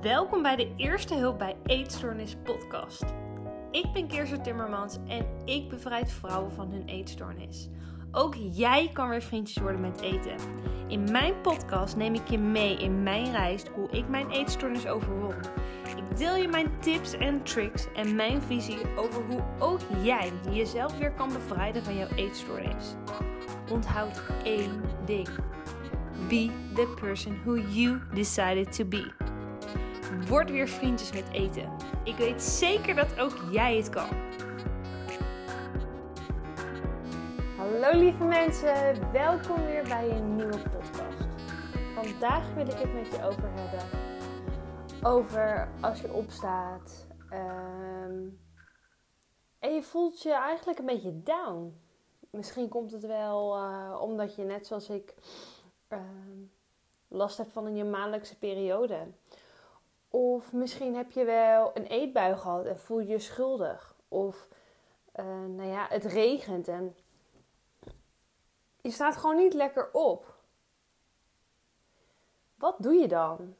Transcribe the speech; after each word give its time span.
Welkom 0.00 0.42
bij 0.42 0.56
de 0.56 0.72
Eerste 0.76 1.14
Hulp 1.14 1.38
bij 1.38 1.56
Eetstoornis 1.64 2.36
podcast. 2.44 3.04
Ik 3.70 3.92
ben 3.92 4.08
Kirsten 4.08 4.42
Timmermans 4.42 4.98
en 5.06 5.26
ik 5.44 5.68
bevrijd 5.68 6.12
vrouwen 6.12 6.52
van 6.52 6.70
hun 6.70 6.84
eetstoornis. 6.86 7.68
Ook 8.10 8.34
jij 8.34 8.90
kan 8.92 9.08
weer 9.08 9.22
vriendjes 9.22 9.62
worden 9.62 9.80
met 9.80 10.00
eten. 10.00 10.36
In 10.88 11.10
mijn 11.10 11.40
podcast 11.40 11.96
neem 11.96 12.14
ik 12.14 12.28
je 12.28 12.38
mee 12.38 12.76
in 12.76 13.02
mijn 13.02 13.30
reis 13.30 13.62
hoe 13.74 13.90
ik 13.90 14.08
mijn 14.08 14.30
eetstoornis 14.30 14.86
overwon. 14.86 15.34
Ik 15.96 16.16
deel 16.16 16.36
je 16.36 16.48
mijn 16.48 16.78
tips 16.80 17.12
en 17.12 17.42
tricks 17.42 17.86
en 17.94 18.14
mijn 18.14 18.42
visie 18.42 18.96
over 18.96 19.22
hoe 19.24 19.42
ook 19.58 19.80
jij 20.02 20.32
jezelf 20.50 20.98
weer 20.98 21.12
kan 21.12 21.32
bevrijden 21.32 21.84
van 21.84 21.96
jouw 21.96 22.08
eetstoornis. 22.16 22.94
Onthoud 23.70 24.22
één 24.44 24.80
ding. 25.04 25.28
Be 26.28 26.50
the 26.74 26.94
person 27.00 27.40
who 27.44 27.56
you 27.56 28.00
decided 28.14 28.72
to 28.76 28.84
be. 28.84 29.19
Word 30.18 30.50
weer 30.50 30.68
vriendjes 30.68 31.12
met 31.12 31.28
eten. 31.32 31.72
Ik 32.04 32.16
weet 32.16 32.42
zeker 32.42 32.94
dat 32.94 33.18
ook 33.18 33.36
jij 33.52 33.76
het 33.76 33.88
kan. 33.88 34.08
Hallo 37.56 37.98
lieve 37.98 38.24
mensen, 38.24 39.12
welkom 39.12 39.64
weer 39.64 39.82
bij 39.82 40.10
een 40.10 40.36
nieuwe 40.36 40.58
podcast. 40.58 41.28
Vandaag 41.94 42.54
wil 42.54 42.66
ik 42.66 42.78
het 42.78 42.92
met 42.92 43.06
je 43.06 43.24
over 43.24 43.50
hebben. 43.52 43.88
Over 45.02 45.68
als 45.80 46.00
je 46.00 46.12
opstaat 46.12 47.06
ehm, 47.28 48.28
en 49.58 49.74
je 49.74 49.82
voelt 49.82 50.22
je 50.22 50.32
eigenlijk 50.32 50.78
een 50.78 50.86
beetje 50.86 51.22
down. 51.22 51.80
Misschien 52.30 52.68
komt 52.68 52.92
het 52.92 53.06
wel 53.06 53.56
uh, 53.56 53.98
omdat 54.00 54.34
je 54.34 54.42
net 54.42 54.66
zoals 54.66 54.88
ik 54.88 55.14
ehm, 55.88 56.38
last 57.08 57.36
hebt 57.36 57.52
van 57.52 57.66
een 57.66 57.90
maandelijkse 57.90 58.38
periode. 58.38 59.06
Of 60.10 60.52
misschien 60.52 60.94
heb 60.94 61.10
je 61.10 61.24
wel 61.24 61.70
een 61.74 61.86
eetbui 61.86 62.36
gehad 62.36 62.66
en 62.66 62.80
voel 62.80 63.00
je 63.00 63.08
je 63.08 63.18
schuldig. 63.18 63.94
Of 64.08 64.48
uh, 65.16 65.24
nou 65.26 65.68
ja, 65.68 65.86
het 65.88 66.04
regent 66.04 66.68
en 66.68 66.96
je 68.80 68.90
staat 68.90 69.16
gewoon 69.16 69.36
niet 69.36 69.54
lekker 69.54 69.88
op. 69.92 70.34
Wat 72.54 72.76
doe 72.78 72.94
je 72.94 73.08
dan? 73.08 73.54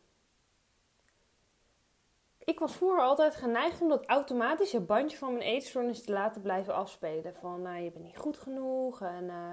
Ik 2.38 2.58
was 2.58 2.76
vroeger 2.76 3.00
altijd 3.00 3.34
geneigd 3.34 3.80
om 3.80 3.88
dat 3.88 4.06
automatische 4.06 4.80
bandje 4.80 5.16
van 5.16 5.32
mijn 5.32 5.44
eetstoornis 5.44 6.04
te 6.04 6.12
laten 6.12 6.42
blijven 6.42 6.74
afspelen. 6.74 7.34
Van, 7.34 7.62
nou, 7.62 7.82
je 7.82 7.90
bent 7.90 8.04
niet 8.04 8.18
goed 8.18 8.38
genoeg 8.38 9.00
en, 9.00 9.24
uh, 9.24 9.52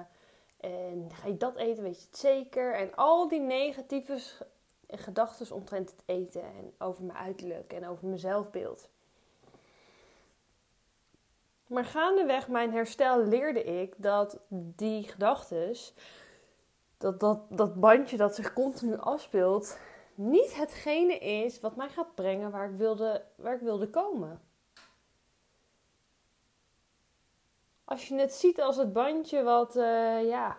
en 0.71 1.09
ga 1.13 1.27
je 1.27 1.37
dat 1.37 1.55
eten, 1.55 1.83
weet 1.83 1.99
je 1.99 2.05
het 2.05 2.17
zeker. 2.17 2.73
En 2.73 2.95
al 2.95 3.27
die 3.27 3.39
negatieve 3.39 4.19
gedachten 4.89 5.55
omtrent 5.55 5.91
het 5.91 6.03
eten 6.05 6.43
en 6.43 6.73
over 6.77 7.03
mijn 7.03 7.17
uiterlijk 7.17 7.73
en 7.73 7.87
over 7.87 8.07
mijn 8.07 8.19
zelfbeeld. 8.19 8.89
Maar 11.67 11.85
gaandeweg 11.85 12.47
mijn 12.47 12.71
herstel 12.71 13.23
leerde 13.23 13.63
ik 13.63 13.93
dat 13.97 14.39
die 14.49 15.03
gedachten, 15.03 15.75
dat, 16.97 17.19
dat, 17.19 17.39
dat 17.49 17.79
bandje 17.79 18.17
dat 18.17 18.35
zich 18.35 18.53
continu 18.53 18.97
afspeelt, 18.97 19.77
niet 20.15 20.55
hetgene 20.55 21.17
is 21.17 21.59
wat 21.59 21.75
mij 21.75 21.89
gaat 21.89 22.15
brengen 22.15 22.51
waar 22.51 22.69
ik 22.69 22.77
wilde, 22.77 23.25
waar 23.35 23.55
ik 23.55 23.61
wilde 23.61 23.89
komen. 23.89 24.41
Als 27.83 28.07
je 28.07 28.15
het 28.15 28.33
ziet 28.33 28.61
als 28.61 28.75
het 28.75 28.93
bandje 28.93 29.43
wat, 29.43 29.75
uh, 29.75 30.27
ja, 30.27 30.57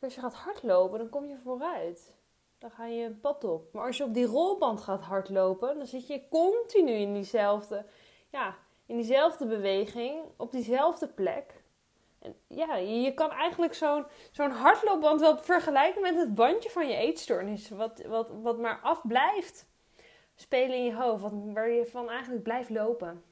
als 0.00 0.14
je 0.14 0.20
gaat 0.20 0.34
hardlopen, 0.34 0.98
dan 0.98 1.08
kom 1.08 1.24
je 1.24 1.38
vooruit. 1.38 2.14
Dan 2.60 2.70
ga 2.70 2.86
je 2.86 3.04
een 3.04 3.20
pad 3.20 3.44
op. 3.44 3.72
Maar 3.72 3.86
als 3.86 3.96
je 3.96 4.04
op 4.04 4.14
die 4.14 4.26
rolband 4.26 4.80
gaat 4.80 5.00
hardlopen, 5.00 5.78
dan 5.78 5.86
zit 5.86 6.06
je 6.06 6.28
continu 6.28 6.92
in 6.92 7.14
diezelfde, 7.14 7.84
ja, 8.30 8.56
in 8.86 8.96
diezelfde 8.96 9.46
beweging, 9.46 10.22
op 10.36 10.52
diezelfde 10.52 11.08
plek. 11.08 11.62
En 12.18 12.34
ja, 12.46 12.76
je 12.76 13.14
kan 13.14 13.30
eigenlijk 13.30 13.74
zo'n 13.74 14.04
zo'n 14.30 14.50
hardloopband 14.50 15.20
wel 15.20 15.38
vergelijken 15.38 16.02
met 16.02 16.16
het 16.16 16.34
bandje 16.34 16.70
van 16.70 16.88
je 16.88 16.94
eetstoornis. 16.94 17.68
Wat, 17.68 18.02
wat, 18.06 18.30
wat 18.42 18.58
maar 18.58 18.80
afblijft 18.82 19.66
spelen 20.34 20.76
in 20.76 20.84
je 20.84 20.94
hoofd. 20.94 21.22
Wat, 21.22 21.32
waar 21.52 21.70
je 21.70 21.86
van 21.86 22.08
eigenlijk 22.08 22.42
blijft 22.42 22.70
lopen. 22.70 23.24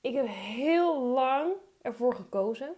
Ik 0.00 0.14
heb 0.14 0.26
heel 0.28 1.00
lang 1.00 1.52
ervoor 1.82 2.14
gekozen. 2.14 2.76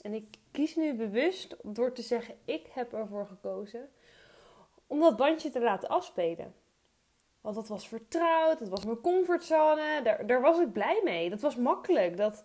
En 0.00 0.14
ik 0.14 0.38
kies 0.50 0.76
nu 0.76 0.94
bewust 0.94 1.56
door 1.62 1.92
te 1.92 2.02
zeggen: 2.02 2.34
ik 2.44 2.66
heb 2.70 2.92
ervoor 2.92 3.26
gekozen. 3.26 3.88
Om 4.86 5.00
dat 5.00 5.16
bandje 5.16 5.50
te 5.50 5.60
laten 5.60 5.88
afspelen. 5.88 6.54
Want 7.40 7.58
dat 7.58 7.68
was 7.68 7.88
vertrouwd, 7.88 8.58
dat 8.58 8.68
was 8.68 8.84
mijn 8.84 9.00
comfortzone, 9.00 10.00
daar, 10.02 10.26
daar 10.26 10.40
was 10.40 10.58
ik 10.58 10.72
blij 10.72 11.00
mee. 11.04 11.30
Dat 11.30 11.40
was 11.40 11.56
makkelijk, 11.56 12.16
dat, 12.16 12.44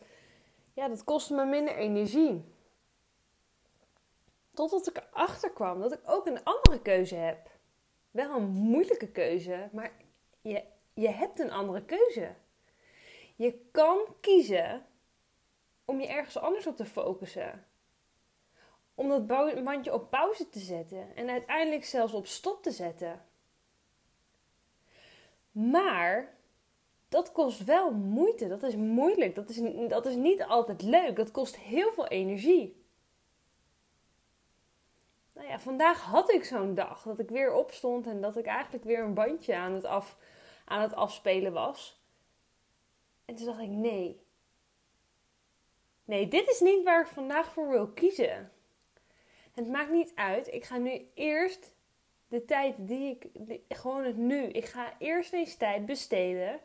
ja, 0.74 0.88
dat 0.88 1.04
kostte 1.04 1.34
me 1.34 1.46
minder 1.46 1.76
energie. 1.76 2.44
Totdat 4.54 4.88
ik 4.88 4.98
erachter 4.98 5.52
kwam 5.52 5.80
dat 5.80 5.94
ik 5.94 6.00
ook 6.06 6.26
een 6.26 6.44
andere 6.44 6.82
keuze 6.82 7.16
heb. 7.16 7.50
Wel 8.12 8.36
een 8.36 8.50
moeilijke 8.50 9.08
keuze, 9.08 9.70
maar 9.72 9.92
je, 10.42 10.64
je 10.94 11.10
hebt 11.10 11.40
een 11.40 11.52
andere 11.52 11.86
keuze. 11.86 12.36
Je 13.36 13.70
kan 13.72 14.00
kiezen 14.20 14.86
om 15.92 16.00
je 16.00 16.08
ergens 16.08 16.38
anders 16.38 16.68
op 16.68 16.76
te 16.76 16.86
focussen. 16.86 17.66
Om 18.96 19.10
dat 19.10 19.28
bandje 19.64 19.94
op 19.94 20.10
pauze 20.10 20.50
te 20.50 20.60
zetten 20.60 21.16
en 21.16 21.30
uiteindelijk 21.30 21.86
zelfs 21.86 22.14
op 22.14 22.26
stop 22.26 22.64
te 22.64 22.72
zetten. 22.72 23.26
Maar 25.52 26.36
dat 27.10 27.32
kost 27.32 27.64
wel 27.64 27.92
moeite. 27.92 28.48
Dat 28.48 28.64
is 28.64 28.76
moeilijk. 28.76 29.36
Dat 29.36 29.50
is, 29.50 29.62
dat 29.88 30.06
is 30.06 30.16
niet 30.16 30.44
altijd 30.44 30.82
leuk. 30.82 31.16
Dat 31.16 31.32
kost 31.32 31.58
heel 31.58 31.92
veel 31.92 32.08
energie. 32.08 32.86
Nou 35.34 35.48
ja, 35.48 35.60
vandaag 35.60 36.02
had 36.02 36.32
ik 36.32 36.44
zo'n 36.44 36.76
dag 36.76 37.04
dat 37.04 37.20
ik 37.20 37.30
weer 37.30 37.54
opstond 37.54 38.08
en 38.08 38.22
dat 38.22 38.38
ik 38.38 38.46
eigenlijk 38.46 38.84
weer 38.84 39.04
een 39.04 39.14
bandje 39.14 39.56
aan 39.56 39.74
het, 39.74 39.86
af, 39.86 40.18
aan 40.66 40.82
het 40.82 40.94
afspelen 40.94 41.54
was. 41.54 42.02
En 43.26 43.36
toen 43.36 43.46
dacht 43.46 43.60
ik: 43.60 43.70
nee. 43.70 44.21
Nee, 46.06 46.28
dit 46.28 46.48
is 46.48 46.60
niet 46.60 46.84
waar 46.84 47.02
ik 47.02 47.08
vandaag 47.08 47.52
voor 47.52 47.70
wil 47.70 47.88
kiezen. 47.88 48.52
Het 49.52 49.68
maakt 49.68 49.92
niet 49.92 50.12
uit. 50.16 50.54
Ik 50.54 50.64
ga 50.64 50.78
nu 50.78 51.10
eerst 51.14 51.74
de 52.28 52.46
tijd 52.46 52.88
die 52.88 53.18
ik, 53.18 53.28
gewoon 53.70 54.04
het 54.04 54.18
nu. 54.18 54.44
Ik 54.44 54.66
ga 54.66 54.94
eerst 55.00 55.34
eens 55.34 55.56
tijd 55.56 55.86
besteden 55.86 56.60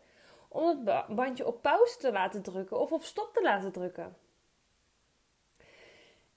om 0.49 0.69
het 0.69 1.07
bandje 1.15 1.47
op 1.47 1.63
pauze 1.63 1.99
te 1.99 2.13
laten 2.13 2.43
drukken 2.43 2.81
of 2.81 2.93
op 2.93 3.03
stop 3.03 3.31
te 3.33 3.43
laten 3.43 3.73
drukken. 3.73 4.17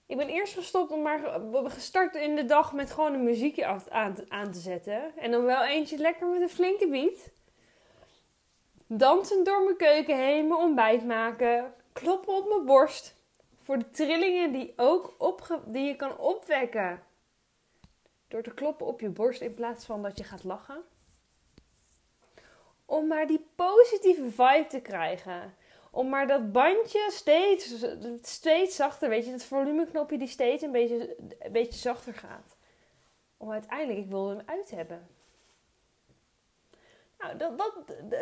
Ik 0.05 0.17
ben 0.17 0.27
eerst 0.27 0.53
gestopt 0.53 0.91
om 0.91 1.01
maar 1.01 1.19
gestart 1.63 2.15
in 2.15 2.35
de 2.35 2.45
dag 2.45 2.73
met 2.73 2.91
gewoon 2.91 3.13
een 3.13 3.23
muziekje 3.23 3.65
aan, 3.89 4.15
aan 4.27 4.51
te 4.51 4.59
zetten. 4.59 5.17
En 5.17 5.31
dan 5.31 5.43
wel 5.43 5.65
eentje 5.65 5.97
lekker 5.97 6.27
met 6.27 6.41
een 6.41 6.49
flinke 6.49 6.87
beat. 6.87 7.29
Dansen 8.87 9.43
door 9.43 9.63
mijn 9.63 9.77
keuken 9.77 10.17
heen, 10.17 10.47
mijn 10.47 10.59
ontbijt 10.59 11.05
maken. 11.05 11.73
Kloppen 11.99 12.33
op 12.33 12.47
mijn 12.47 12.65
borst. 12.65 13.15
Voor 13.61 13.77
de 13.77 13.89
trillingen 13.89 14.51
die, 14.51 14.73
ook 14.75 15.15
die 15.65 15.85
je 15.85 15.95
kan 15.95 16.17
opwekken 16.17 17.03
door 18.27 18.41
te 18.41 18.53
kloppen 18.53 18.85
op 18.85 18.99
je 18.99 19.09
borst 19.09 19.41
in 19.41 19.53
plaats 19.53 19.85
van 19.85 20.01
dat 20.01 20.17
je 20.17 20.23
gaat 20.23 20.43
lachen. 20.43 20.83
Om 22.85 23.07
maar 23.07 23.27
die 23.27 23.47
positieve 23.55 24.29
vibe 24.29 24.65
te 24.69 24.81
krijgen. 24.81 25.55
Om 25.91 26.09
maar 26.09 26.27
dat 26.27 26.51
bandje 26.51 27.07
steeds, 27.11 27.85
steeds 28.21 28.75
zachter, 28.75 29.09
weet 29.09 29.25
je, 29.25 29.31
dat 29.31 29.43
volumeknopje 29.43 30.17
die 30.17 30.27
steeds 30.27 30.63
een 30.63 30.71
beetje, 30.71 31.15
een 31.39 31.51
beetje 31.51 31.79
zachter 31.79 32.13
gaat. 32.13 32.55
Om 33.37 33.51
uiteindelijk, 33.51 33.99
ik 33.99 34.09
wil 34.09 34.27
hem 34.27 34.41
uit 34.45 34.71
hebben. 34.71 35.07
Nou, 37.17 37.37
dat, 37.37 37.57
dat, 37.57 37.73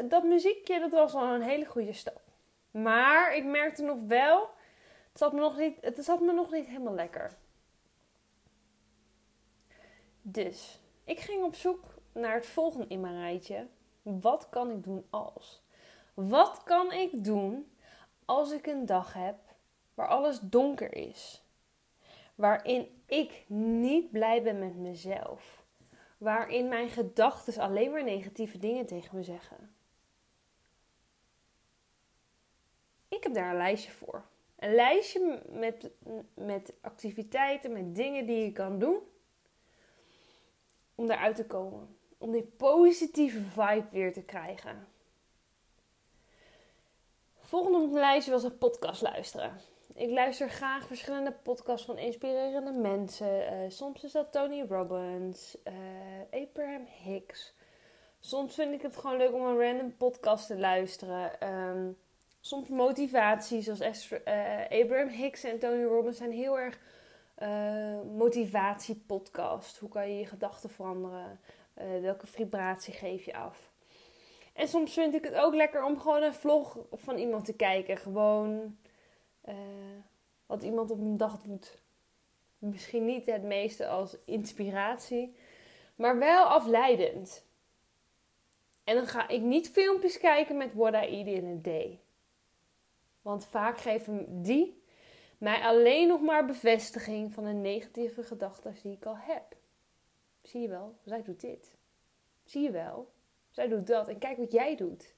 dat 0.09 0.23
muziekje, 0.23 0.79
dat 0.79 0.91
was 0.91 1.13
al 1.13 1.33
een 1.33 1.41
hele 1.41 1.65
goede 1.65 1.93
stap. 1.93 2.26
Maar 2.81 3.35
ik 3.35 3.45
merkte 3.45 3.83
nog 3.83 4.01
wel, 4.07 4.49
het 5.09 5.17
zat 5.17 5.33
me 5.33 5.39
nog 5.39 5.57
niet, 5.57 5.77
het 5.81 6.05
zat 6.05 6.19
me 6.19 6.33
nog 6.33 6.51
niet 6.51 6.67
helemaal 6.67 6.93
lekker. 6.93 7.37
Dus 10.21 10.79
ik 11.03 11.19
ging 11.19 11.43
op 11.43 11.55
zoek 11.55 11.83
naar 12.11 12.33
het 12.33 12.45
volgende 12.45 12.87
in 12.87 13.01
mijn 13.01 13.19
rijtje. 13.19 13.67
Wat 14.01 14.49
kan 14.49 14.71
ik 14.71 14.83
doen 14.83 15.05
als? 15.09 15.63
Wat 16.13 16.63
kan 16.63 16.91
ik 16.91 17.23
doen 17.23 17.71
als 18.25 18.51
ik 18.51 18.67
een 18.67 18.85
dag 18.85 19.13
heb 19.13 19.37
waar 19.93 20.07
alles 20.07 20.39
donker 20.39 20.95
is? 20.95 21.43
Waarin 22.35 23.01
ik 23.05 23.43
niet 23.47 24.11
blij 24.11 24.43
ben 24.43 24.59
met 24.59 24.75
mezelf. 24.75 25.65
Waarin 26.17 26.67
mijn 26.67 26.89
gedachten 26.89 27.61
alleen 27.61 27.91
maar 27.91 28.03
negatieve 28.03 28.57
dingen 28.57 28.85
tegen 28.85 29.15
me 29.15 29.23
zeggen. 29.23 29.76
Ik 33.17 33.23
heb 33.23 33.33
daar 33.33 33.49
een 33.49 33.57
lijstje 33.57 33.91
voor. 33.91 34.23
Een 34.59 34.75
lijstje 34.75 35.41
met, 35.49 35.89
met 36.33 36.73
activiteiten, 36.81 37.71
met 37.71 37.95
dingen 37.95 38.25
die 38.25 38.43
je 38.43 38.51
kan 38.51 38.79
doen 38.79 38.99
om 40.95 41.11
eruit 41.11 41.35
te 41.35 41.45
komen. 41.45 41.97
Om 42.17 42.31
die 42.31 42.43
positieve 42.57 43.39
vibe 43.39 43.85
weer 43.91 44.13
te 44.13 44.23
krijgen. 44.23 44.87
Volgende 47.41 47.77
op 47.77 47.91
de 47.91 47.99
lijstje 47.99 48.31
was 48.31 48.43
een 48.43 48.57
podcast 48.57 49.01
luisteren. 49.01 49.61
Ik 49.95 50.09
luister 50.09 50.49
graag 50.49 50.87
verschillende 50.87 51.31
podcasts 51.31 51.85
van 51.85 51.97
inspirerende 51.97 52.71
mensen. 52.71 53.53
Uh, 53.53 53.69
soms 53.69 54.03
is 54.03 54.11
dat 54.11 54.31
Tony 54.31 54.65
Robbins, 54.69 55.57
uh, 55.63 56.41
Abraham 56.41 56.85
Hicks. 57.03 57.53
Soms 58.19 58.55
vind 58.55 58.73
ik 58.73 58.81
het 58.81 58.97
gewoon 58.97 59.17
leuk 59.17 59.33
om 59.33 59.41
een 59.41 59.59
random 59.59 59.97
podcast 59.97 60.47
te 60.47 60.57
luisteren. 60.57 61.53
Um, 61.53 61.97
soms 62.47 62.67
motivatie, 62.67 63.61
zoals 63.61 64.11
uh, 64.11 64.19
Abraham 64.69 65.07
Hicks 65.07 65.43
en 65.43 65.59
Tony 65.59 65.83
Robbins 65.83 66.17
zijn 66.17 66.31
heel 66.31 66.59
erg 66.59 66.79
motivatiepodcast. 68.17 69.77
Hoe 69.77 69.89
kan 69.89 70.09
je 70.09 70.19
je 70.19 70.25
gedachten 70.25 70.69
veranderen? 70.69 71.39
welke 72.01 72.27
vibratie 72.27 72.93
geef 72.93 73.25
je 73.25 73.35
af? 73.35 73.71
En 74.53 74.67
soms 74.67 74.93
vind 74.93 75.13
ik 75.13 75.23
het 75.23 75.33
ook 75.33 75.53
lekker 75.53 75.83
om 75.83 75.99
gewoon 75.99 76.23
een 76.23 76.33
vlog 76.33 76.77
van 76.93 77.17
iemand 77.17 77.45
te 77.45 77.53
kijken. 77.53 77.97
Gewoon 77.97 78.77
uh, 79.47 79.55
wat 80.45 80.63
iemand 80.63 80.91
op 80.91 80.99
een 80.99 81.17
dag 81.17 81.41
doet. 81.41 81.81
Misschien 82.57 83.05
niet 83.05 83.25
het 83.25 83.43
meeste 83.43 83.87
als 83.87 84.17
inspiratie, 84.25 85.35
maar 85.95 86.17
wel 86.17 86.45
afleidend. 86.45 87.45
En 88.83 88.95
dan 88.95 89.07
ga 89.07 89.27
ik 89.27 89.41
niet 89.41 89.69
filmpjes 89.69 90.17
kijken 90.17 90.57
met 90.57 90.73
what 90.73 90.93
I 90.93 90.97
eat 90.97 91.27
in 91.27 91.57
a 91.57 91.61
day. 91.61 91.99
Want 93.27 93.45
vaak 93.45 93.79
geven 93.79 94.41
die 94.43 94.83
mij 95.37 95.61
alleen 95.61 96.07
nog 96.07 96.21
maar 96.21 96.45
bevestiging 96.45 97.33
van 97.33 97.43
de 97.43 97.53
negatieve 97.53 98.23
gedachten 98.23 98.75
die 98.83 98.91
ik 98.91 99.05
al 99.05 99.17
heb. 99.17 99.55
Zie 100.41 100.61
je 100.61 100.67
wel, 100.67 100.95
zij 101.05 101.23
doet 101.23 101.39
dit. 101.39 101.75
Zie 102.43 102.61
je 102.61 102.71
wel, 102.71 103.11
zij 103.49 103.67
doet 103.67 103.87
dat. 103.87 104.07
En 104.07 104.17
kijk 104.17 104.37
wat 104.37 104.51
jij 104.51 104.75
doet. 104.75 105.15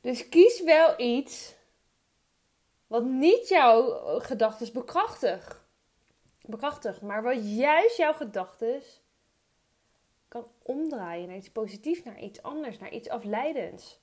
Dus 0.00 0.28
kies 0.28 0.62
wel 0.62 1.00
iets 1.00 1.54
wat 2.86 3.04
niet 3.04 3.48
jouw 3.48 3.98
gedachten 4.20 4.72
bekrachtigt. 4.72 5.60
Bekrachtigt, 6.40 7.02
maar 7.02 7.22
wat 7.22 7.56
juist 7.56 7.96
jouw 7.96 8.12
gedachten 8.12 8.82
kan 10.28 10.46
omdraaien 10.62 11.28
naar 11.28 11.36
iets 11.36 11.50
positiefs, 11.50 12.02
naar 12.02 12.20
iets 12.20 12.42
anders, 12.42 12.78
naar 12.78 12.92
iets 12.92 13.08
afleidends. 13.08 14.02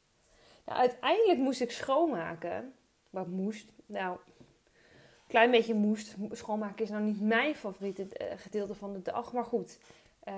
Nou, 0.66 0.80
uiteindelijk 0.80 1.40
moest 1.40 1.62
ik 1.62 1.72
schoonmaken. 1.72 2.74
Wat 3.10 3.28
moest? 3.28 3.70
Nou, 3.86 4.18
een 4.28 5.28
klein 5.28 5.52
beetje 5.52 5.74
moest. 5.74 6.16
Schoonmaken 6.32 6.84
is 6.84 6.90
nou 6.90 7.04
niet 7.04 7.22
mijn 7.22 7.56
favoriete 7.56 8.08
eh, 8.08 8.38
gedeelte 8.38 8.76
van 8.76 8.94
de 8.94 9.02
dag, 9.02 9.34
maar 9.34 9.46
goed. 9.46 9.80
Uh, 10.28 10.34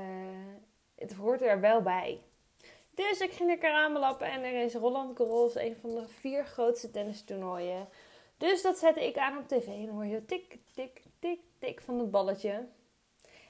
het 0.95 1.13
hoort 1.13 1.41
er 1.41 1.59
wel 1.59 1.81
bij. 1.81 2.19
Dus 2.95 3.19
ik 3.19 3.31
ging 3.31 3.49
lekker 3.49 3.71
aanbelappen 3.71 4.31
en 4.31 4.43
er 4.43 4.63
is 4.63 4.73
Roland 4.73 5.17
Garros, 5.17 5.55
een 5.55 5.75
van 5.81 5.89
de 5.89 6.07
vier 6.07 6.45
grootste 6.45 6.91
tennistoernooien. 6.91 7.87
Dus 8.37 8.61
dat 8.61 8.77
zette 8.77 9.05
ik 9.05 9.17
aan 9.17 9.37
op 9.37 9.47
tv 9.47 9.67
en 9.67 9.87
hoor 9.87 10.05
je 10.05 10.25
tik, 10.25 10.57
tik, 10.73 11.01
tik, 11.19 11.39
tik 11.59 11.81
van 11.81 11.99
het 11.99 12.11
balletje. 12.11 12.67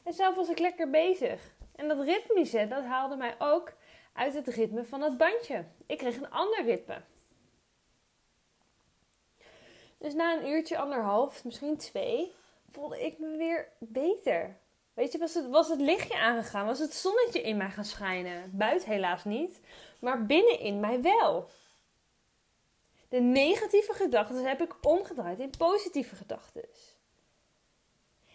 En 0.03 0.13
zelf 0.13 0.35
was 0.35 0.49
ik 0.49 0.59
lekker 0.59 0.89
bezig. 0.89 1.53
En 1.75 1.87
dat 1.87 2.01
ritmische, 2.01 2.67
dat 2.67 2.83
haalde 2.83 3.15
mij 3.15 3.35
ook 3.39 3.73
uit 4.13 4.33
het 4.33 4.47
ritme 4.47 4.85
van 4.85 5.01
het 5.01 5.17
bandje. 5.17 5.65
Ik 5.85 5.97
kreeg 5.97 6.17
een 6.17 6.31
ander 6.31 6.63
ritme. 6.63 7.01
Dus 9.97 10.13
na 10.13 10.37
een 10.37 10.47
uurtje, 10.47 10.77
anderhalf, 10.77 11.43
misschien 11.43 11.77
twee, 11.77 12.31
voelde 12.71 13.05
ik 13.05 13.19
me 13.19 13.37
weer 13.37 13.67
beter. 13.79 14.57
Weet 14.93 15.11
je, 15.11 15.17
was 15.17 15.33
het, 15.33 15.49
was 15.49 15.69
het 15.69 15.79
lichtje 15.79 16.19
aangegaan? 16.19 16.65
Was 16.65 16.79
het 16.79 16.93
zonnetje 16.93 17.41
in 17.41 17.57
mij 17.57 17.69
gaan 17.69 17.85
schijnen? 17.85 18.57
Buiten 18.57 18.89
helaas 18.89 19.23
niet, 19.23 19.59
maar 19.99 20.25
binnenin 20.25 20.79
mij 20.79 21.01
wel. 21.01 21.49
De 23.09 23.19
negatieve 23.19 23.93
gedachten 23.93 24.45
heb 24.45 24.61
ik 24.61 24.85
omgedraaid 24.85 25.39
in 25.39 25.49
positieve 25.57 26.15
gedachten. 26.15 26.65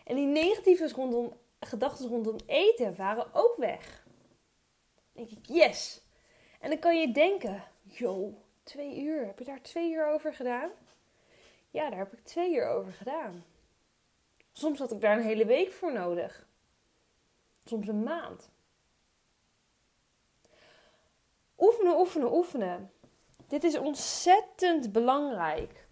En 0.05 0.17
die 0.17 0.27
negatieve 0.27 1.15
gedachten 1.61 2.09
rondom 2.09 2.37
eten 2.47 2.97
waren 2.97 3.35
ook 3.35 3.55
weg. 3.57 4.07
Denk 5.19 5.31
ik, 5.31 5.47
yes. 5.47 6.03
En 6.61 6.71
dan 6.71 6.79
kan 6.79 7.01
je 7.01 7.13
denken, 7.13 7.65
joh, 7.83 8.37
twee 8.63 9.01
uur. 9.01 9.27
Heb 9.27 9.39
je 9.39 9.45
daar 9.45 9.63
twee 9.63 9.93
uur 9.93 10.07
over 10.07 10.35
gedaan? 10.35 10.71
Ja, 11.71 11.91
daar 11.91 11.99
heb 11.99 12.13
ik 12.13 12.25
twee 12.25 12.55
uur 12.55 12.69
over 12.69 12.93
gedaan. 12.93 13.45
Soms 14.53 14.79
had 14.79 14.93
ik 14.93 15.01
daar 15.01 15.17
een 15.17 15.25
hele 15.25 15.47
week 15.47 15.73
voor 15.73 15.93
nodig. 15.93 16.47
Soms 17.65 17.89
een 17.89 18.03
maand. 18.03 18.51
Oefenen, 21.59 21.99
oefenen, 21.99 22.33
oefenen. 22.33 22.93
Dit 23.47 23.65
is 23.65 23.79
ontzettend 23.79 24.93
belangrijk. 24.93 25.89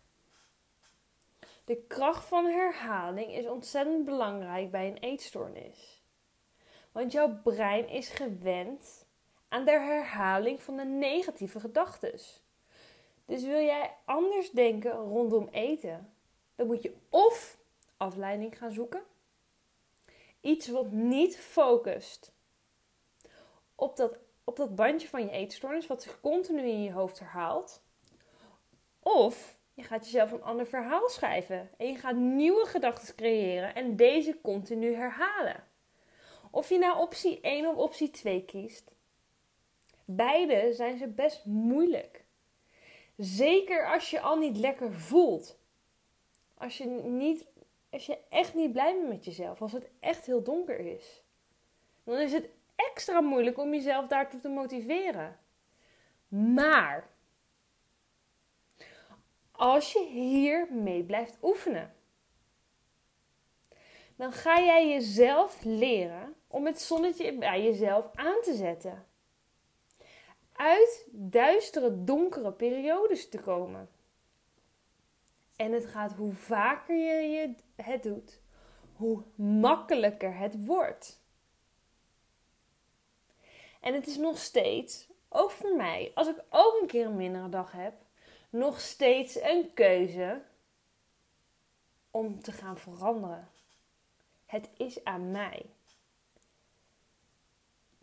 De 1.64 1.84
kracht 1.88 2.24
van 2.24 2.44
herhaling 2.44 3.32
is 3.32 3.46
ontzettend 3.46 4.04
belangrijk 4.04 4.70
bij 4.70 4.86
een 4.86 4.98
eetstoornis. 4.98 6.02
Want 6.92 7.12
jouw 7.12 7.40
brein 7.42 7.88
is 7.88 8.08
gewend 8.08 9.05
aan 9.48 9.64
de 9.64 9.70
herhaling 9.70 10.62
van 10.62 10.76
de 10.76 10.84
negatieve 10.84 11.60
gedachten. 11.60 12.12
Dus 13.24 13.42
wil 13.42 13.64
jij 13.64 13.94
anders 14.04 14.50
denken 14.50 14.92
rondom 14.92 15.48
eten, 15.48 16.12
dan 16.54 16.66
moet 16.66 16.82
je 16.82 16.96
of 17.08 17.58
afleiding 17.96 18.58
gaan 18.58 18.72
zoeken, 18.72 19.02
iets 20.40 20.68
wat 20.68 20.90
niet 20.90 21.38
focust 21.38 22.32
op 23.74 23.96
dat 23.96 24.18
op 24.46 24.56
dat 24.56 24.74
bandje 24.74 25.08
van 25.08 25.22
je 25.22 25.30
eetstoornis, 25.30 25.86
wat 25.86 26.02
zich 26.02 26.20
continu 26.20 26.62
in 26.62 26.82
je 26.82 26.92
hoofd 26.92 27.18
herhaalt. 27.18 27.82
Of 29.00 29.58
je 29.74 29.82
gaat 29.82 30.04
jezelf 30.04 30.32
een 30.32 30.42
ander 30.42 30.66
verhaal 30.66 31.08
schrijven 31.08 31.70
en 31.76 31.86
je 31.86 31.94
gaat 31.94 32.16
nieuwe 32.16 32.66
gedachten 32.66 33.14
creëren 33.14 33.74
en 33.74 33.96
deze 33.96 34.40
continu 34.42 34.94
herhalen. 34.94 35.64
Of 36.50 36.68
je 36.68 36.78
nou 36.78 36.98
optie 36.98 37.40
1 37.40 37.66
of 37.66 37.76
optie 37.76 38.10
2 38.10 38.44
kiest. 38.44 38.94
Beide 40.08 40.72
zijn 40.72 40.98
ze 40.98 41.06
best 41.06 41.44
moeilijk. 41.44 42.24
Zeker 43.16 43.92
als 43.92 44.10
je 44.10 44.20
al 44.20 44.36
niet 44.36 44.56
lekker 44.56 44.92
voelt. 44.92 45.58
Als 46.54 46.78
je, 46.78 46.84
niet, 46.86 47.46
als 47.90 48.06
je 48.06 48.18
echt 48.28 48.54
niet 48.54 48.72
blij 48.72 48.94
bent 48.94 49.08
met 49.08 49.24
jezelf. 49.24 49.62
Als 49.62 49.72
het 49.72 49.90
echt 50.00 50.26
heel 50.26 50.42
donker 50.42 50.78
is. 50.78 51.22
Dan 52.04 52.18
is 52.18 52.32
het 52.32 52.48
extra 52.76 53.20
moeilijk 53.20 53.58
om 53.58 53.74
jezelf 53.74 54.06
daartoe 54.06 54.40
te 54.40 54.48
motiveren. 54.48 55.38
Maar 56.28 57.08
als 59.50 59.92
je 59.92 60.06
hier 60.06 60.68
mee 60.72 61.04
blijft 61.04 61.38
oefenen, 61.42 61.94
dan 64.16 64.32
ga 64.32 64.60
jij 64.60 64.88
jezelf 64.88 65.64
leren 65.64 66.34
om 66.46 66.66
het 66.66 66.80
zonnetje 66.80 67.38
bij 67.38 67.62
jezelf 67.62 68.10
aan 68.14 68.40
te 68.42 68.54
zetten. 68.54 69.06
Uit 70.56 71.06
duistere, 71.10 72.04
donkere 72.04 72.52
periodes 72.52 73.28
te 73.28 73.38
komen. 73.38 73.88
En 75.56 75.72
het 75.72 75.86
gaat 75.86 76.12
hoe 76.12 76.32
vaker 76.32 77.22
je 77.22 77.54
het 77.74 78.02
doet, 78.02 78.40
hoe 78.96 79.22
makkelijker 79.34 80.36
het 80.36 80.64
wordt. 80.64 81.20
En 83.80 83.94
het 83.94 84.06
is 84.06 84.16
nog 84.16 84.38
steeds, 84.38 85.08
ook 85.28 85.50
voor 85.50 85.76
mij, 85.76 86.12
als 86.14 86.28
ik 86.28 86.44
ook 86.50 86.78
een 86.80 86.86
keer 86.86 87.06
een 87.06 87.16
mindere 87.16 87.48
dag 87.48 87.72
heb, 87.72 87.94
nog 88.50 88.80
steeds 88.80 89.40
een 89.40 89.70
keuze 89.74 90.42
om 92.10 92.42
te 92.42 92.52
gaan 92.52 92.78
veranderen. 92.78 93.48
Het 94.46 94.70
is 94.76 95.04
aan 95.04 95.30
mij. 95.30 95.66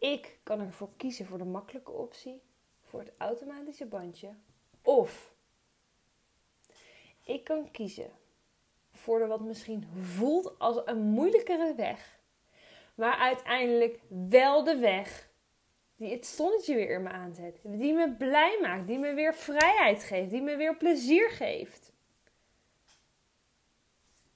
Ik 0.03 0.37
kan 0.43 0.59
ervoor 0.59 0.89
kiezen 0.97 1.25
voor 1.25 1.37
de 1.37 1.45
makkelijke 1.45 1.91
optie, 1.91 2.41
voor 2.81 2.99
het 2.99 3.11
automatische 3.17 3.85
bandje. 3.85 4.35
Of 4.81 5.33
ik 7.23 7.43
kan 7.43 7.71
kiezen 7.71 8.11
voor 8.91 9.19
de 9.19 9.25
wat 9.25 9.41
misschien 9.41 9.87
voelt 10.01 10.59
als 10.59 10.81
een 10.85 11.01
moeilijkere 11.01 11.75
weg, 11.75 12.19
maar 12.95 13.17
uiteindelijk 13.17 13.99
wel 14.29 14.63
de 14.63 14.77
weg 14.77 15.29
die 15.95 16.11
het 16.11 16.25
zonnetje 16.25 16.75
weer 16.75 16.89
in 16.89 17.03
me 17.03 17.09
aanzet. 17.09 17.59
Die 17.63 17.93
me 17.93 18.15
blij 18.15 18.57
maakt. 18.61 18.87
Die 18.87 18.97
me 18.97 19.13
weer 19.13 19.35
vrijheid 19.35 20.03
geeft. 20.03 20.29
Die 20.29 20.41
me 20.41 20.55
weer 20.55 20.77
plezier 20.77 21.29
geeft. 21.29 21.91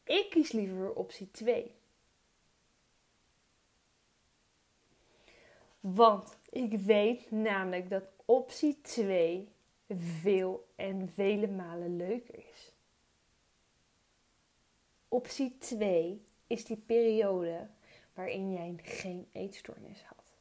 Ik 0.03 0.29
kies 0.29 0.51
liever 0.51 0.77
voor 0.77 0.93
optie 0.93 1.31
2. 1.31 1.75
Want 5.95 6.37
ik 6.49 6.79
weet 6.79 7.31
namelijk 7.31 7.89
dat 7.89 8.03
optie 8.25 8.81
2 8.81 9.51
veel 9.89 10.67
en 10.75 11.09
vele 11.09 11.47
malen 11.47 11.97
leuker 11.97 12.35
is. 12.35 12.73
Optie 15.07 15.57
2 15.57 16.25
is 16.47 16.65
die 16.65 16.77
periode 16.77 17.67
waarin 18.13 18.51
jij 18.51 18.75
geen 18.81 19.27
eetstoornis 19.31 20.03
had. 20.03 20.33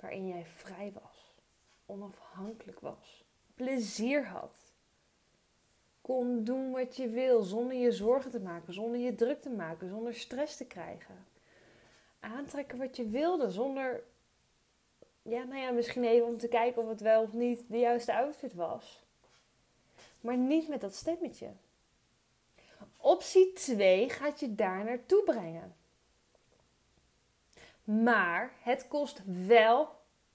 Waarin 0.00 0.28
jij 0.28 0.46
vrij 0.46 0.92
was, 0.92 1.34
onafhankelijk 1.86 2.80
was, 2.80 3.24
plezier 3.54 4.26
had. 4.26 4.72
Kon 6.00 6.44
doen 6.44 6.70
wat 6.70 6.96
je 6.96 7.08
wil 7.08 7.42
zonder 7.42 7.76
je 7.76 7.92
zorgen 7.92 8.30
te 8.30 8.40
maken, 8.40 8.74
zonder 8.74 9.00
je 9.00 9.14
druk 9.14 9.42
te 9.42 9.50
maken, 9.50 9.88
zonder 9.88 10.14
stress 10.14 10.56
te 10.56 10.66
krijgen. 10.66 11.34
Aantrekken 12.26 12.78
wat 12.78 12.96
je 12.96 13.08
wilde 13.08 13.50
zonder, 13.50 14.02
ja, 15.22 15.42
nou 15.42 15.60
ja, 15.60 15.70
misschien 15.70 16.04
even 16.04 16.26
om 16.26 16.38
te 16.38 16.48
kijken 16.48 16.82
of 16.82 16.88
het 16.88 17.00
wel 17.00 17.22
of 17.22 17.32
niet 17.32 17.64
de 17.68 17.78
juiste 17.78 18.16
outfit 18.16 18.54
was. 18.54 19.04
Maar 20.20 20.36
niet 20.36 20.68
met 20.68 20.80
dat 20.80 20.94
stemmetje. 20.94 21.52
Optie 22.96 23.52
2 23.52 24.10
gaat 24.10 24.40
je 24.40 24.54
daar 24.54 24.84
naartoe 24.84 25.22
brengen. 25.22 25.76
Maar 27.84 28.52
het 28.60 28.88
kost 28.88 29.22
wel 29.46 29.88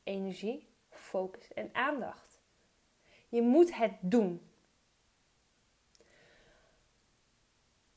energie, 0.04 0.68
focus 0.90 1.54
en 1.54 1.70
aandacht. 1.74 2.40
Je 3.30 3.42
moet 3.42 3.76
het 3.76 3.94
doen. 4.00 4.50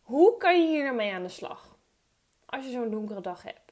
Hoe 0.03 0.37
kan 0.37 0.61
je 0.61 0.67
hier 0.67 0.85
nou 0.85 0.97
mee 0.97 1.13
aan 1.13 1.23
de 1.23 1.29
slag? 1.29 1.77
Als 2.47 2.65
je 2.65 2.71
zo'n 2.71 2.91
donkere 2.91 3.21
dag 3.21 3.43
hebt. 3.43 3.64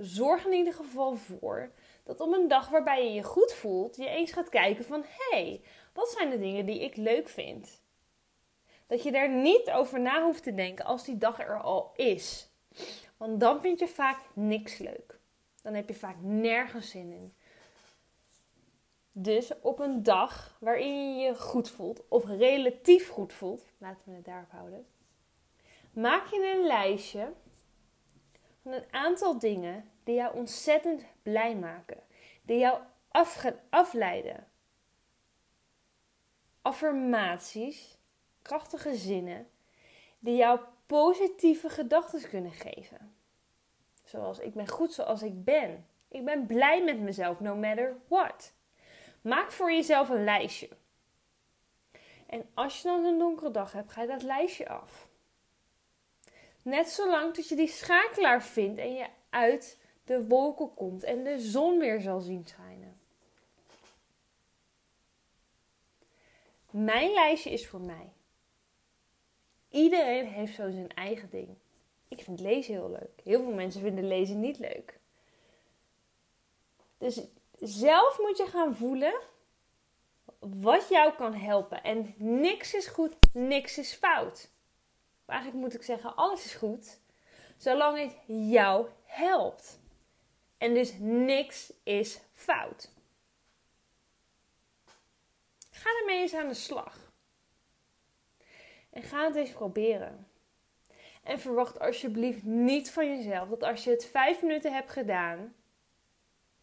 Zorg 0.00 0.44
in 0.44 0.52
ieder 0.52 0.74
geval 0.74 1.16
voor 1.16 1.70
dat 2.04 2.20
op 2.20 2.32
een 2.32 2.48
dag 2.48 2.68
waarbij 2.68 3.04
je 3.04 3.12
je 3.12 3.22
goed 3.22 3.52
voelt, 3.52 3.96
je 3.96 4.08
eens 4.08 4.32
gaat 4.32 4.48
kijken 4.48 4.84
van 4.84 5.02
hé, 5.02 5.40
hey, 5.40 5.60
wat 5.92 6.08
zijn 6.08 6.30
de 6.30 6.38
dingen 6.38 6.66
die 6.66 6.80
ik 6.80 6.96
leuk 6.96 7.28
vind? 7.28 7.82
Dat 8.86 9.02
je 9.02 9.12
daar 9.12 9.30
niet 9.30 9.70
over 9.70 10.00
na 10.00 10.22
hoeft 10.22 10.42
te 10.42 10.54
denken 10.54 10.84
als 10.84 11.04
die 11.04 11.18
dag 11.18 11.40
er 11.40 11.60
al 11.60 11.92
is. 11.96 12.48
Want 13.16 13.40
dan 13.40 13.60
vind 13.60 13.78
je 13.78 13.88
vaak 13.88 14.18
niks 14.34 14.78
leuk. 14.78 15.18
Dan 15.62 15.74
heb 15.74 15.88
je 15.88 15.94
vaak 15.94 16.16
nergens 16.20 16.90
zin 16.90 17.12
in. 17.12 17.34
Dus 19.12 19.52
op 19.60 19.78
een 19.78 20.02
dag 20.02 20.56
waarin 20.60 21.18
je 21.18 21.24
je 21.24 21.34
goed 21.34 21.70
voelt, 21.70 22.08
of 22.08 22.24
relatief 22.24 23.08
goed 23.08 23.32
voelt, 23.32 23.64
laten 23.78 24.02
we 24.04 24.14
het 24.14 24.24
daarop 24.24 24.50
houden, 24.50 24.86
maak 25.92 26.26
je 26.26 26.54
een 26.56 26.66
lijstje 26.66 27.32
een 28.72 28.84
aantal 28.90 29.38
dingen 29.38 29.90
die 30.04 30.14
jou 30.14 30.34
ontzettend 30.34 31.04
blij 31.22 31.56
maken, 31.56 32.02
die 32.42 32.58
jou 32.58 32.80
afleiden. 33.70 34.46
Affirmaties, 36.62 37.98
krachtige 38.42 38.94
zinnen, 38.94 39.48
die 40.18 40.36
jou 40.36 40.60
positieve 40.86 41.68
gedachten 41.68 42.28
kunnen 42.28 42.52
geven. 42.52 43.14
Zoals 44.04 44.38
ik 44.38 44.54
ben 44.54 44.68
goed 44.68 44.92
zoals 44.92 45.22
ik 45.22 45.44
ben. 45.44 45.86
Ik 46.08 46.24
ben 46.24 46.46
blij 46.46 46.84
met 46.84 47.00
mezelf, 47.00 47.40
no 47.40 47.54
matter 47.54 47.96
what. 48.08 48.52
Maak 49.20 49.52
voor 49.52 49.72
jezelf 49.72 50.08
een 50.08 50.24
lijstje. 50.24 50.68
En 52.26 52.50
als 52.54 52.82
je 52.82 52.88
dan 52.88 53.04
een 53.04 53.18
donkere 53.18 53.50
dag 53.50 53.72
hebt, 53.72 53.92
ga 53.92 54.02
je 54.02 54.08
dat 54.08 54.22
lijstje 54.22 54.68
af. 54.68 55.09
Net 56.70 56.88
zolang 56.88 57.34
tot 57.34 57.48
je 57.48 57.56
die 57.56 57.68
schakelaar 57.68 58.42
vindt 58.42 58.80
en 58.80 58.92
je 58.92 59.06
uit 59.30 59.78
de 60.04 60.26
wolken 60.26 60.74
komt 60.74 61.02
en 61.02 61.24
de 61.24 61.40
zon 61.40 61.78
weer 61.78 62.00
zal 62.00 62.20
zien 62.20 62.44
schijnen. 62.46 63.00
Mijn 66.70 67.12
lijstje 67.12 67.50
is 67.50 67.68
voor 67.68 67.80
mij. 67.80 68.12
Iedereen 69.68 70.26
heeft 70.26 70.54
zo 70.54 70.70
zijn 70.70 70.94
eigen 70.94 71.30
ding. 71.30 71.48
Ik 72.08 72.22
vind 72.22 72.40
lezen 72.40 72.74
heel 72.74 72.90
leuk. 72.90 73.20
Heel 73.24 73.42
veel 73.42 73.54
mensen 73.54 73.80
vinden 73.80 74.08
lezen 74.08 74.40
niet 74.40 74.58
leuk. 74.58 74.98
Dus 76.98 77.20
zelf 77.58 78.18
moet 78.18 78.36
je 78.36 78.46
gaan 78.46 78.76
voelen 78.76 79.20
wat 80.38 80.88
jou 80.88 81.14
kan 81.14 81.34
helpen. 81.34 81.82
En 81.82 82.14
niks 82.16 82.74
is 82.74 82.86
goed, 82.86 83.16
niks 83.32 83.78
is 83.78 83.92
fout. 83.92 84.48
Eigenlijk 85.30 85.62
moet 85.62 85.74
ik 85.74 85.82
zeggen, 85.82 86.16
alles 86.16 86.44
is 86.44 86.54
goed, 86.54 86.98
zolang 87.56 87.98
het 87.98 88.16
jou 88.26 88.88
helpt. 89.04 89.80
En 90.58 90.74
dus 90.74 90.92
niks 90.98 91.72
is 91.82 92.20
fout. 92.32 92.90
Ga 95.70 95.90
ermee 96.00 96.20
eens 96.20 96.34
aan 96.34 96.48
de 96.48 96.54
slag. 96.54 97.12
En 98.90 99.02
ga 99.02 99.24
het 99.24 99.36
eens 99.36 99.52
proberen. 99.52 100.28
En 101.22 101.40
verwacht 101.40 101.80
alsjeblieft 101.80 102.42
niet 102.42 102.90
van 102.90 103.16
jezelf 103.16 103.48
dat 103.48 103.62
als 103.62 103.84
je 103.84 103.90
het 103.90 104.06
vijf 104.06 104.42
minuten 104.42 104.72
hebt 104.72 104.90
gedaan 104.90 105.54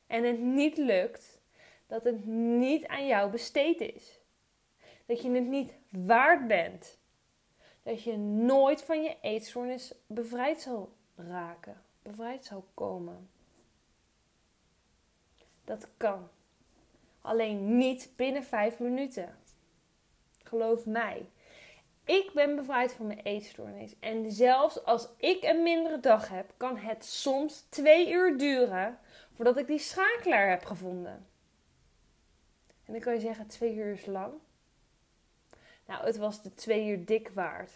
en 0.07 0.23
het 0.23 0.39
niet 0.39 0.77
lukt, 0.77 1.41
dat 1.87 2.03
het 2.03 2.25
niet 2.25 2.87
aan 2.87 3.07
jou 3.07 3.31
besteed 3.31 3.81
is. 3.81 4.19
Dat 5.05 5.21
je 5.21 5.31
het 5.31 5.47
niet 5.47 5.73
waard 5.89 6.47
bent. 6.47 6.96
Dat 7.87 8.03
je 8.03 8.17
nooit 8.17 8.83
van 8.83 9.03
je 9.03 9.17
eetstoornis 9.21 9.93
bevrijd 10.07 10.61
zal 10.61 10.91
raken, 11.15 11.81
bevrijd 12.01 12.45
zal 12.45 12.65
komen. 12.73 13.29
Dat 15.63 15.87
kan. 15.97 16.29
Alleen 17.21 17.77
niet 17.77 18.09
binnen 18.15 18.43
vijf 18.43 18.79
minuten. 18.79 19.37
Geloof 20.43 20.85
mij. 20.85 21.29
Ik 22.03 22.31
ben 22.33 22.55
bevrijd 22.55 22.93
van 22.93 23.07
mijn 23.07 23.21
eetstoornis. 23.23 23.95
En 23.99 24.31
zelfs 24.31 24.83
als 24.83 25.07
ik 25.17 25.43
een 25.43 25.63
mindere 25.63 25.99
dag 25.99 26.29
heb, 26.29 26.53
kan 26.57 26.77
het 26.77 27.05
soms 27.05 27.65
twee 27.69 28.11
uur 28.11 28.37
duren 28.37 28.99
voordat 29.33 29.57
ik 29.57 29.67
die 29.67 29.79
schakelaar 29.79 30.49
heb 30.49 30.65
gevonden. 30.65 31.27
En 32.85 32.93
dan 32.93 33.01
kan 33.01 33.13
je 33.13 33.19
zeggen, 33.19 33.47
twee 33.47 33.75
uur 33.75 33.91
is 33.91 34.05
lang. 34.05 34.33
Nou, 35.87 36.05
het 36.05 36.17
was 36.17 36.41
de 36.41 36.53
twee 36.53 36.87
uur 36.87 37.05
dik 37.05 37.29
waard. 37.29 37.71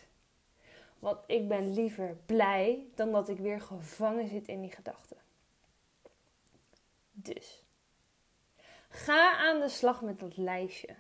Want 1.00 1.18
ik 1.28 1.48
ben 1.48 1.74
liever 1.74 2.18
blij 2.26 2.88
dan 2.96 3.12
dat 3.12 3.30
ik 3.30 3.38
weer 3.38 3.62
gevangen 3.62 4.28
zit 4.28 4.48
in 4.48 4.62
die 4.62 4.72
gedachten. 4.72 5.18
Dus, 7.12 7.64
ga 8.90 9.38
aan 9.38 9.60
de 9.60 9.70
slag 9.70 10.02
met 10.02 10.20
dat 10.20 10.38
lijstje. 10.38 10.96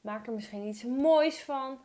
Maak 0.00 0.26
er 0.26 0.32
misschien 0.32 0.66
iets 0.66 0.84
moois 0.84 1.42
van. 1.42 1.78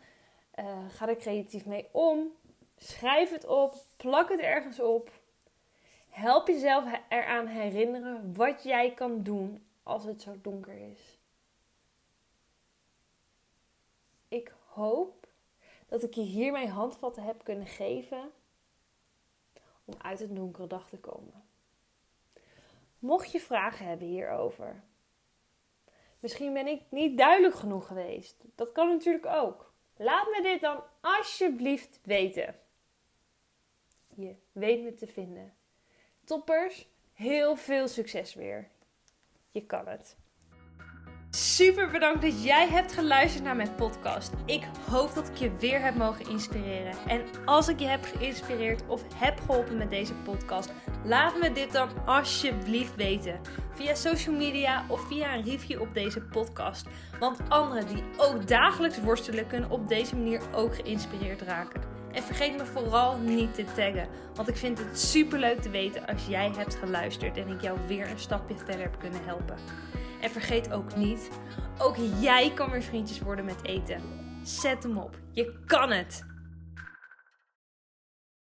Uh, 0.55 0.89
ga 0.89 1.07
er 1.07 1.15
creatief 1.15 1.65
mee 1.65 1.89
om. 1.91 2.35
Schrijf 2.77 3.29
het 3.29 3.45
op. 3.45 3.73
Plak 3.97 4.29
het 4.29 4.39
ergens 4.39 4.79
op. 4.79 5.11
Help 6.09 6.47
jezelf 6.47 6.85
eraan 7.09 7.47
herinneren 7.47 8.35
wat 8.35 8.63
jij 8.63 8.93
kan 8.93 9.23
doen 9.23 9.65
als 9.83 10.03
het 10.03 10.21
zo 10.21 10.41
donker 10.41 10.91
is. 10.91 11.19
Ik 14.27 14.53
hoop 14.81 15.27
dat 15.87 16.03
ik 16.03 16.13
je 16.13 16.21
hiermee 16.21 16.67
handvatten 16.67 17.23
heb 17.23 17.43
kunnen 17.43 17.67
geven 17.67 18.31
om 19.85 19.93
uit 20.01 20.19
een 20.19 20.35
donkere 20.35 20.67
dag 20.67 20.89
te 20.89 20.97
komen. 20.99 21.43
Mocht 22.99 23.31
je 23.31 23.39
vragen 23.39 23.85
hebben 23.85 24.07
hierover, 24.07 24.83
Misschien 26.21 26.53
ben 26.53 26.67
ik 26.67 26.81
niet 26.89 27.17
duidelijk 27.17 27.55
genoeg 27.55 27.87
geweest. 27.87 28.35
Dat 28.55 28.71
kan 28.71 28.87
natuurlijk 28.87 29.25
ook. 29.25 29.73
Laat 29.95 30.25
me 30.25 30.41
dit 30.41 30.61
dan 30.61 30.83
alsjeblieft 31.01 31.99
weten. 32.03 32.59
Je 34.15 34.35
weet 34.51 34.83
me 34.83 34.93
te 34.93 35.07
vinden. 35.07 35.53
Toppers, 36.23 36.87
heel 37.13 37.55
veel 37.55 37.87
succes 37.87 38.33
weer. 38.33 38.69
Je 39.51 39.65
kan 39.65 39.87
het. 39.87 40.17
Super 41.35 41.89
bedankt 41.89 42.21
dat 42.21 42.43
jij 42.43 42.67
hebt 42.67 42.93
geluisterd 42.93 43.43
naar 43.43 43.55
mijn 43.55 43.75
podcast. 43.75 44.31
Ik 44.45 44.63
hoop 44.89 45.13
dat 45.13 45.27
ik 45.27 45.35
je 45.35 45.51
weer 45.59 45.81
heb 45.81 45.95
mogen 45.95 46.29
inspireren. 46.29 46.93
En 47.07 47.21
als 47.45 47.67
ik 47.67 47.79
je 47.79 47.85
heb 47.85 48.03
geïnspireerd 48.03 48.83
of 48.87 49.03
heb 49.15 49.39
geholpen 49.39 49.77
met 49.77 49.89
deze 49.89 50.13
podcast, 50.13 50.71
laat 51.03 51.39
me 51.39 51.51
dit 51.51 51.71
dan 51.71 51.89
alsjeblieft 52.05 52.95
weten. 52.95 53.39
Via 53.73 53.95
social 53.95 54.35
media 54.35 54.85
of 54.87 55.07
via 55.07 55.35
een 55.35 55.43
review 55.43 55.81
op 55.81 55.93
deze 55.93 56.21
podcast. 56.21 56.85
Want 57.19 57.39
anderen 57.49 57.87
die 57.87 58.03
ook 58.17 58.47
dagelijks 58.47 59.01
worstelen, 59.01 59.47
kunnen 59.47 59.69
op 59.69 59.87
deze 59.87 60.15
manier 60.15 60.41
ook 60.53 60.75
geïnspireerd 60.75 61.41
raken. 61.41 61.81
En 62.11 62.23
vergeet 62.23 62.57
me 62.57 62.65
vooral 62.65 63.17
niet 63.17 63.53
te 63.53 63.63
taggen. 63.63 64.07
Want 64.33 64.47
ik 64.47 64.57
vind 64.57 64.77
het 64.77 64.99
super 64.99 65.39
leuk 65.39 65.61
te 65.61 65.69
weten 65.69 66.07
als 66.07 66.25
jij 66.25 66.51
hebt 66.57 66.75
geluisterd 66.75 67.37
en 67.37 67.47
ik 67.47 67.61
jou 67.61 67.79
weer 67.87 68.09
een 68.09 68.19
stapje 68.19 68.55
verder 68.57 68.81
heb 68.81 68.99
kunnen 68.99 69.23
helpen. 69.25 69.55
En 70.21 70.29
vergeet 70.29 70.71
ook 70.71 70.95
niet, 70.95 71.29
ook 71.77 71.95
jij 72.19 72.51
kan 72.53 72.71
weer 72.71 72.81
vriendjes 72.81 73.19
worden 73.19 73.45
met 73.45 73.65
eten. 73.65 74.01
Zet 74.43 74.83
hem 74.83 74.97
op. 74.97 75.17
Je 75.31 75.59
kan 75.65 75.91
het. 75.91 76.25